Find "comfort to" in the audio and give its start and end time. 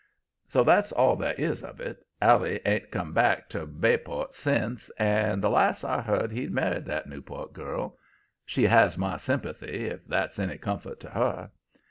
10.57-11.09